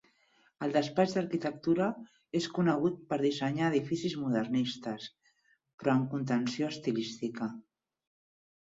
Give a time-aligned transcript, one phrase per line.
[0.67, 1.89] El despatx d'arquitectura
[2.41, 7.55] és conegut per dissenyar edificis modernistes, però amb contenció estilística.